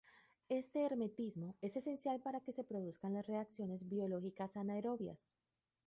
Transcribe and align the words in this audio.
Este 0.49 0.83
hermetismo 0.83 1.53
es 1.61 1.75
esencial 1.75 2.19
para 2.23 2.39
que 2.39 2.53
se 2.53 2.63
produzcan 2.63 3.13
las 3.13 3.27
reacciones 3.27 3.87
biológicas 3.87 4.57
anaerobias. 4.57 5.19